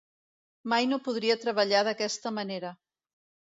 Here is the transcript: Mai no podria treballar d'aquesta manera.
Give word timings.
Mai 0.73 0.87
no 0.93 0.99
podria 1.09 1.37
treballar 1.45 1.85
d'aquesta 1.91 2.35
manera. 2.41 2.75